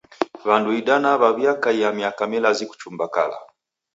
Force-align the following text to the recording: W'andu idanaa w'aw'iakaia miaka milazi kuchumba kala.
W'andu 0.47 0.71
idanaa 0.81 1.19
w'aw'iakaia 1.21 1.89
miaka 1.99 2.23
milazi 2.31 2.63
kuchumba 2.69 3.05
kala. 3.15 3.37